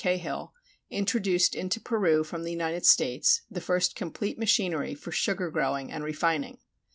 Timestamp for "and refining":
5.91-6.57